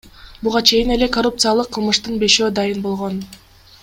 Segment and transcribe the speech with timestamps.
[0.45, 3.21] Буга чейин эле коррупциялык кылмыштын бешөө дайын болгон.